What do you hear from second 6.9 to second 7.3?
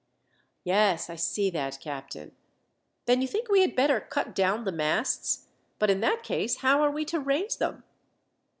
to